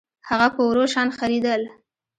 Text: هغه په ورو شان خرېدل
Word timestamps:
هغه 0.29 0.47
په 0.55 0.61
ورو 0.69 0.83
شان 0.93 1.07
خرېدل 1.17 1.61